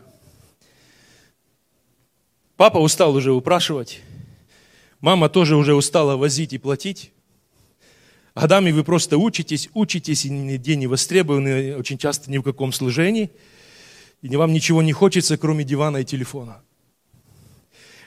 [2.55, 4.01] Папа устал уже упрашивать.
[5.01, 7.13] Мама тоже уже устала возить и платить.
[8.35, 13.29] Годами вы просто учитесь, учитесь, и нигде не востребованы, очень часто ни в каком служении.
[14.21, 16.61] И вам ничего не хочется, кроме дивана и телефона.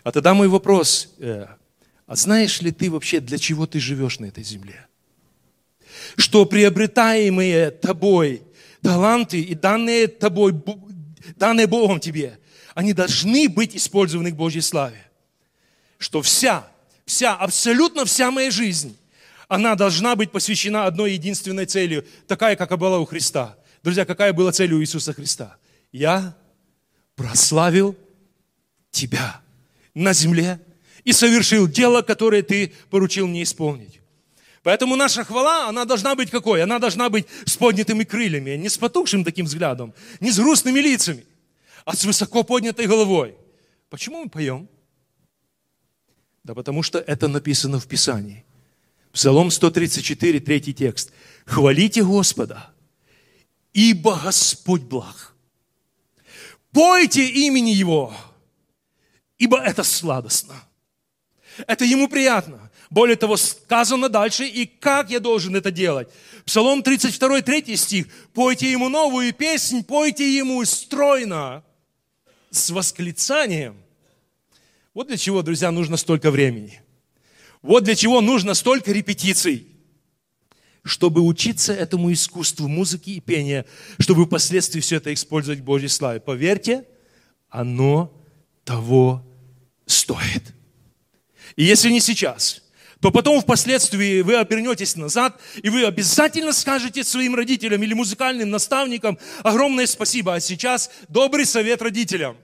[0.03, 1.47] А тогда мой вопрос, э,
[2.07, 4.87] а знаешь ли ты вообще, для чего ты живешь на этой земле?
[6.17, 8.43] Что приобретаемые тобой
[8.83, 10.55] таланты и данные тобой,
[11.37, 12.39] данные Богом тебе,
[12.75, 15.03] они должны быть использованы к Божьей славе.
[15.99, 16.69] Что вся,
[17.05, 18.97] вся, абсолютно вся моя жизнь,
[19.49, 23.57] она должна быть посвящена одной единственной целью, такая, как и была у Христа.
[23.83, 25.57] Друзья, какая была цель у Иисуса Христа?
[25.93, 26.37] Я
[27.15, 27.97] прославил
[28.91, 29.41] Тебя
[29.95, 30.59] на земле
[31.05, 34.01] и совершил дело, которое ты поручил мне исполнить.
[34.63, 36.63] Поэтому наша хвала, она должна быть какой?
[36.63, 41.25] Она должна быть с поднятыми крыльями, не с потухшим таким взглядом, не с грустными лицами,
[41.85, 43.37] а с высоко поднятой головой.
[43.91, 44.69] Почему мы поем?
[46.43, 48.46] Да потому что это написано в Писании.
[49.17, 51.11] Псалом 134, третий текст.
[51.47, 52.69] «Хвалите Господа,
[53.73, 55.35] ибо Господь благ.
[56.71, 58.15] Пойте имени Его,
[59.39, 60.55] ибо это сладостно.
[61.67, 62.71] Это ему приятно.
[62.91, 66.09] Более того, сказано дальше, и как я должен это делать.
[66.45, 68.09] Псалом 32, 3 стих.
[68.35, 71.65] «Пойте ему новую песнь, пойте ему стройно,
[72.51, 73.83] с восклицанием».
[74.93, 76.83] Вот для чего, друзья, нужно столько времени.
[77.67, 79.67] Вот для чего нужно столько репетиций.
[80.85, 83.67] Чтобы учиться этому искусству музыки и пения,
[83.99, 86.21] чтобы впоследствии все это использовать в Божьей славе.
[86.21, 86.85] Поверьте,
[87.49, 88.17] оно
[88.65, 89.27] того
[89.85, 90.55] стоит.
[91.57, 92.63] И если не сейчас,
[93.01, 99.19] то потом впоследствии вы обернетесь назад, и вы обязательно скажете своим родителям или музыкальным наставникам
[99.43, 100.37] огромное спасибо.
[100.37, 102.37] А сейчас добрый совет родителям.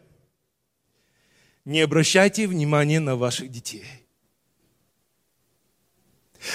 [1.65, 4.02] Не обращайте внимания на ваших детей.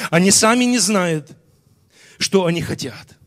[0.09, 1.31] Они сами не знают,
[2.17, 3.17] что они хотят.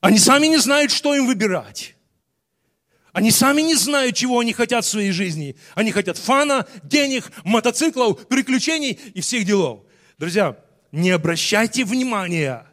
[0.00, 1.94] Они сами не знают, что им выбирать.
[3.12, 5.56] Они сами не знают, чего они хотят в своей жизни.
[5.74, 9.80] Они хотят фана, денег, мотоциклов, приключений и всех делов.
[10.18, 10.56] Друзья,
[10.92, 12.66] не обращайте внимания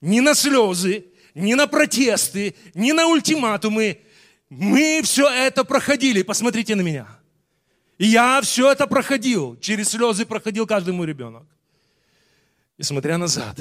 [0.00, 4.00] ни на слезы, ни на протесты, ни на ультиматумы.
[4.48, 6.22] Мы все это проходили.
[6.22, 7.06] Посмотрите на меня.
[8.04, 9.56] Я все это проходил.
[9.60, 11.44] Через слезы проходил каждый мой ребенок.
[12.76, 13.58] И смотря назад,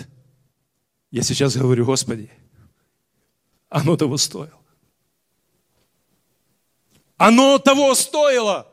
[1.12, 2.30] я сейчас говорю, Господи,
[3.70, 4.60] оно того стоило.
[7.18, 8.72] Оно того стоило.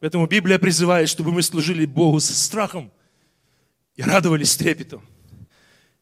[0.00, 2.92] Поэтому Библия призывает, чтобы мы служили Богу со страхом
[3.96, 5.02] и радовались трепетом.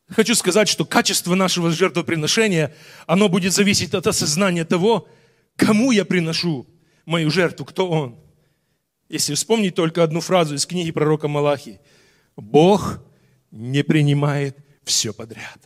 [0.09, 2.75] Хочу сказать, что качество нашего жертвоприношения,
[3.07, 5.09] оно будет зависеть от осознания того,
[5.57, 6.67] кому я приношу
[7.07, 8.19] мою жертву, кто он.
[9.09, 11.81] Если вспомнить только одну фразу из книги пророка Малахи.
[12.37, 13.01] Бог
[13.51, 15.59] не принимает все подряд.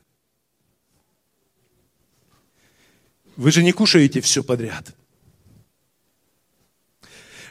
[3.37, 4.95] Вы же не кушаете все подряд.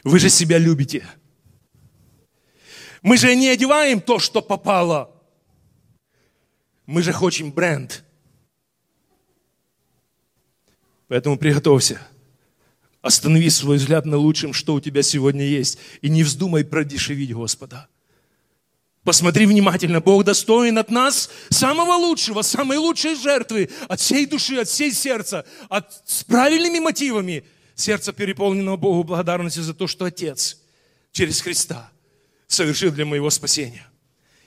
[0.04, 1.06] Вы же себя любите.
[3.02, 5.14] Мы же не одеваем то, что попало.
[6.86, 8.04] Мы же хотим бренд.
[11.08, 12.00] Поэтому приготовься.
[13.02, 15.78] Останови свой взгляд на лучшем, что у тебя сегодня есть.
[16.02, 17.88] И не вздумай продешевить Господа.
[19.04, 24.68] Посмотри внимательно, Бог достоин от нас самого лучшего, самой лучшей жертвы, от всей души, от
[24.68, 27.44] всей сердца, от, с правильными мотивами.
[27.74, 30.58] Сердце переполненного Богу благодарностью за то, что Отец
[31.12, 31.90] через Христа
[32.46, 33.86] совершил для моего спасения.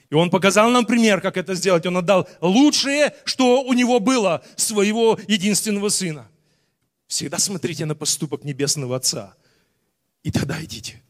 [0.08, 1.84] И Он показал нам пример, как это сделать.
[1.86, 6.28] Он отдал лучшее, что у Него было, своего единственного Сына.
[7.06, 9.36] Всегда смотрите на поступок Небесного Отца.
[10.22, 11.02] И тогда идите.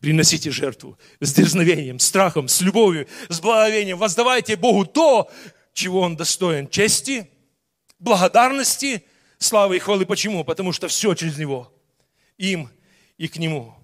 [0.00, 3.98] Приносите жертву с дерзновением, страхом, с любовью, с благовением.
[3.98, 5.30] Воздавайте Богу то,
[5.72, 6.68] чего Он достоин.
[6.68, 7.30] Чести,
[7.98, 9.04] благодарности,
[9.38, 10.06] славы и хвалы.
[10.06, 10.44] Почему?
[10.44, 11.72] Потому что все через Него.
[12.38, 12.70] Им
[13.16, 13.74] и к Нему.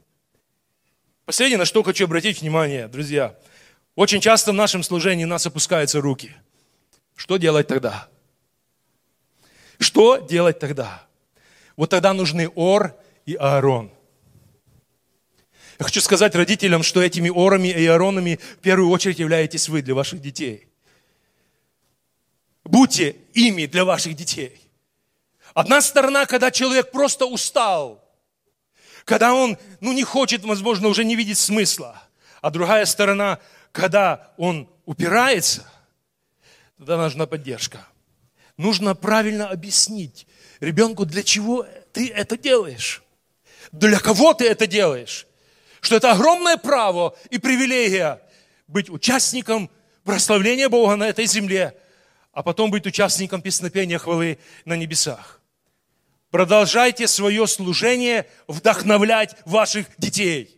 [1.24, 3.38] Последнее, на что хочу обратить внимание, друзья.
[3.94, 6.34] Очень часто в нашем служении нас опускаются руки.
[7.14, 8.08] Что делать тогда?
[9.78, 11.06] Что делать тогда?
[11.76, 12.94] Вот тогда нужны Ор
[13.26, 13.90] и Аарон–
[15.82, 19.96] я хочу сказать родителям, что этими орами и ааронами в первую очередь являетесь вы для
[19.96, 20.68] ваших детей.
[22.62, 24.60] Будьте ими для ваших детей.
[25.54, 28.00] Одна сторона, когда человек просто устал,
[29.04, 32.00] когда он ну, не хочет, возможно, уже не видеть смысла.
[32.40, 33.40] А другая сторона,
[33.72, 35.68] когда он упирается,
[36.78, 37.88] тогда нужна поддержка.
[38.56, 40.28] Нужно правильно объяснить
[40.62, 43.02] ребенку, для чего ты это делаешь.
[43.70, 45.26] Для кого ты это делаешь
[45.82, 48.22] что это огромное право и привилегия
[48.68, 49.68] быть участником
[50.04, 51.76] прославления Бога на этой земле,
[52.32, 55.40] а потом быть участником песнопения хвалы на небесах.
[56.30, 60.56] Продолжайте свое служение вдохновлять ваших детей.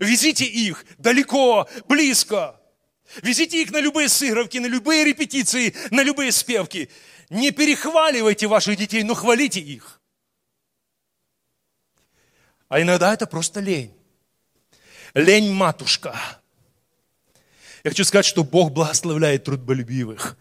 [0.00, 2.60] Везите их далеко, близко.
[3.22, 6.90] Везите их на любые сыгровки, на любые репетиции, на любые спевки.
[7.30, 10.00] Не перехваливайте ваших детей, но хвалите их.
[12.68, 13.92] А иногда это просто лень.
[15.14, 16.14] Лень матушка.
[17.84, 20.36] Я хочу сказать, что Бог благословляет трудолюбивых.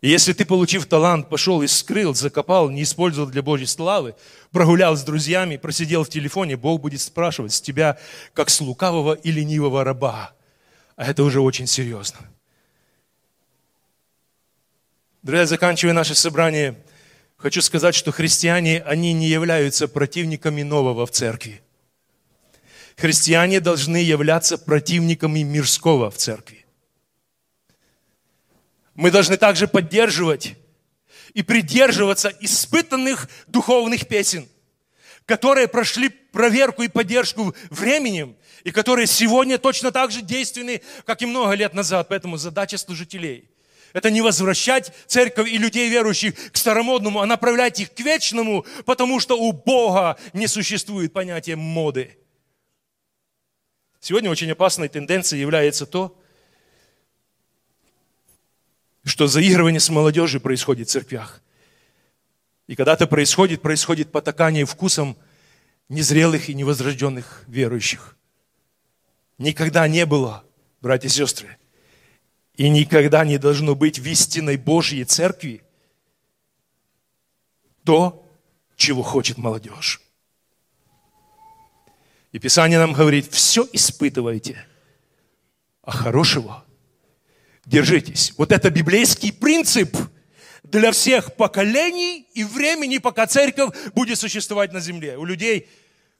[0.00, 4.14] И если ты, получив талант, пошел и скрыл, закопал, не использовал для Божьей славы,
[4.50, 7.98] прогулял с друзьями, просидел в телефоне, Бог будет спрашивать с тебя,
[8.34, 10.34] как с лукавого и ленивого раба.
[10.96, 12.18] А это уже очень серьезно.
[15.24, 16.76] Друзья, заканчивая наше собрание,
[17.38, 21.62] Хочу сказать, что христиане, они не являются противниками нового в церкви.
[22.96, 26.66] Христиане должны являться противниками мирского в церкви.
[28.94, 30.56] Мы должны также поддерживать
[31.32, 34.46] и придерживаться испытанных духовных песен,
[35.24, 41.26] которые прошли проверку и поддержку временем, и которые сегодня точно так же действенны, как и
[41.26, 42.08] много лет назад.
[42.08, 43.48] Поэтому задача служителей–
[43.94, 49.20] это не возвращать церковь и людей верующих к старомодному, а направлять их к вечному, потому
[49.20, 52.18] что у Бога не существует понятия моды.
[54.00, 56.20] Сегодня очень опасной тенденцией является то,
[59.04, 61.40] что заигрывание с молодежью происходит в церквях.
[62.66, 65.16] И когда это происходит, происходит потакание вкусом
[65.88, 68.16] незрелых и невозрожденных верующих.
[69.38, 70.44] Никогда не было,
[70.80, 71.58] братья и сестры,
[72.56, 75.62] и никогда не должно быть в истинной Божьей церкви
[77.84, 78.24] то,
[78.76, 80.00] чего хочет молодежь.
[82.32, 84.64] И Писание нам говорит, все испытывайте,
[85.82, 86.64] а хорошего
[87.64, 88.32] держитесь.
[88.36, 89.96] Вот это библейский принцип
[90.62, 95.16] для всех поколений и времени, пока церковь будет существовать на земле.
[95.18, 95.68] У людей,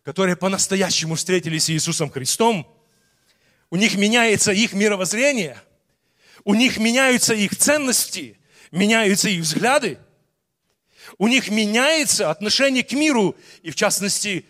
[0.03, 2.67] которые по-настоящему встретились с Иисусом Христом,
[3.71, 5.61] у них меняется их мировоззрение–
[6.45, 8.39] у них меняются их ценности,
[8.71, 9.99] меняются их взгляды,
[11.19, 14.45] у них меняется отношение к миру, и в частности,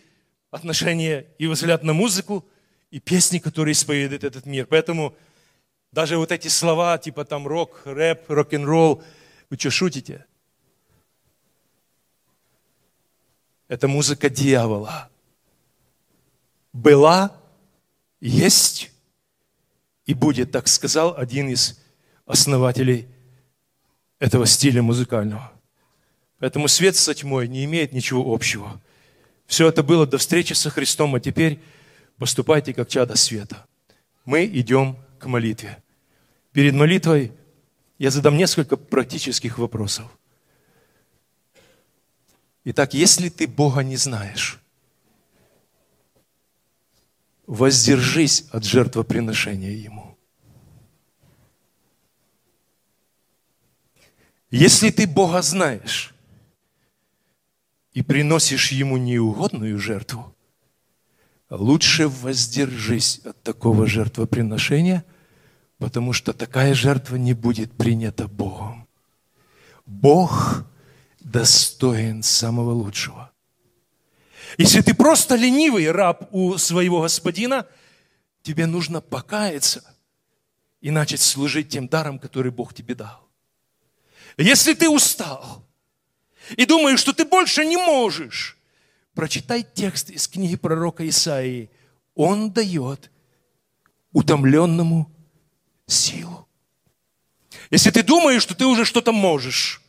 [0.51, 2.45] отношение и взгляд на музыку,
[2.91, 4.67] и песни, которые исповедует этот мир.
[4.67, 5.17] Поэтому
[5.91, 9.03] даже вот эти слова, типа там рок, рэп, рок-н-ролл,
[9.51, 10.25] вы что, шутите?
[13.69, 15.11] Это музыка дьявола.
[16.73, 17.37] Была,
[18.21, 18.91] есть
[20.07, 21.81] и будет, так сказал один из
[22.27, 23.07] основателей
[24.19, 25.53] этого стиля музыкального.
[26.39, 28.81] Поэтому свет со тьмой не имеет ничего общего.
[29.47, 31.61] Все это было до встречи со Христом, а теперь
[32.19, 33.67] поступайте как чада света.
[34.25, 35.83] Мы идем к молитве.
[36.53, 37.33] Перед молитвой
[37.99, 40.07] я задам несколько практических вопросов.
[42.65, 44.59] Итак, если ты Бога не знаешь,
[47.47, 50.14] воздержись от жертвоприношения Ему.
[54.55, 56.15] Если ты Бога знаешь
[57.93, 60.33] и приносишь Ему неугодную жертву,
[61.51, 65.05] лучше воздержись от такого жертвоприношения,
[65.79, 68.87] потому что такая жертва не будет принята Богом.
[69.87, 70.65] Бог
[71.19, 73.33] достоин самого лучшего.
[74.57, 77.67] Если ты просто ленивый раб у своего господина,
[78.43, 79.83] тебе нужно покаяться
[80.81, 83.24] и начать служить тем даром, который Бог тебе дал.
[84.37, 85.65] Если ты устал
[86.57, 88.59] и думаешь, что ты больше не можешь,
[89.15, 91.71] прочитай текст из книги пророка Исаии.
[92.15, 93.11] Он дает
[94.13, 95.11] утомленному
[95.87, 96.49] силу.
[97.71, 99.83] Если ты думаешь, что ты уже что-то можешь,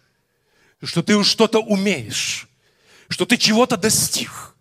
[0.82, 2.48] что ты уже что-то умеешь,
[3.10, 4.56] что ты чего-то достиг,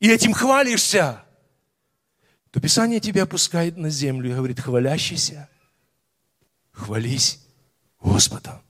[0.00, 1.24] и этим хвалишься,
[2.50, 5.48] то Писание тебя опускает на землю и говорит, хвалящийся,
[6.72, 7.40] хвались
[8.00, 8.62] Господом.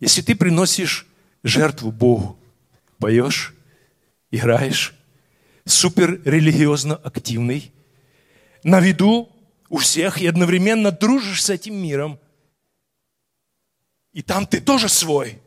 [0.00, 1.06] Если ты приносишь
[1.42, 2.38] жертву Богу,
[2.98, 3.54] поешь,
[4.30, 4.94] играешь,
[5.64, 7.72] супер религиозно активный,
[8.62, 9.30] на виду
[9.68, 12.18] у всех и одновременно дружишь с этим миром,
[14.12, 15.40] и там ты тоже свой,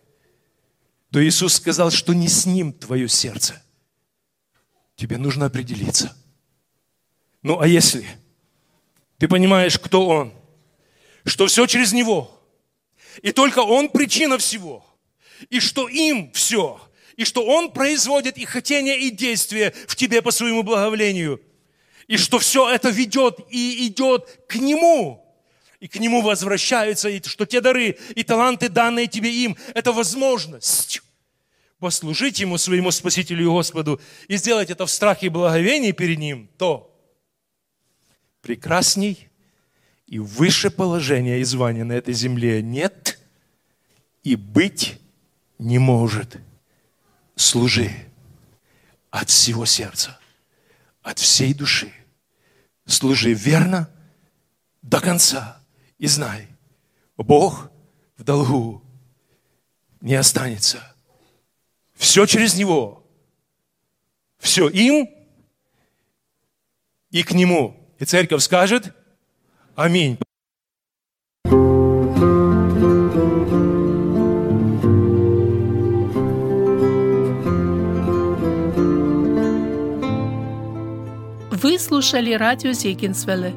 [1.12, 3.62] то Иисус сказал, что не с ним твое сердце.
[4.95, 6.16] Тебе нужно определиться.
[7.41, 8.06] Ну а если
[9.18, 10.34] ты понимаешь, кто Он,
[11.26, 12.41] что все через Него,
[13.22, 14.86] и только Он причина всего,
[15.49, 16.80] и что им все,
[17.16, 21.41] и что Он производит и хотение, и действие в тебе по своему благоволению,
[22.07, 25.26] и что все это ведет и идет к Нему,
[25.80, 31.01] и к Нему возвращаются, и что те дары и таланты, данные тебе им, это возможность
[31.80, 36.47] послужить Ему, своему Спасителю и Господу, и сделать это в страхе и благовении перед Ним,
[36.57, 36.95] то
[38.41, 39.30] прекрасней
[40.05, 43.01] и выше положения и звания на этой земле нет
[44.24, 44.99] и быть
[45.57, 46.38] не может.
[47.36, 47.91] Служи
[49.09, 50.19] от всего сердца,
[51.01, 51.91] от всей души.
[52.86, 53.89] Служи верно
[54.82, 55.61] до конца
[55.97, 56.47] и знай,
[57.17, 57.69] Бог
[58.17, 58.84] в долгу
[60.01, 60.95] не останется.
[61.93, 63.07] Все через Него.
[64.39, 65.07] Все им
[67.11, 67.78] и к Нему.
[67.99, 68.95] И церковь скажет
[69.76, 70.17] Аминь.
[81.72, 83.53] Вы слушали радио Зегенсвелле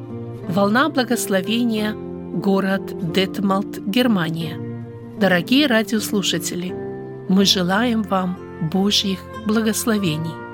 [0.47, 4.57] «Волна благословения», город Детмалт, Германия.
[5.19, 6.73] Дорогие радиослушатели,
[7.27, 8.37] мы желаем вам
[8.71, 10.44] Божьих благословений.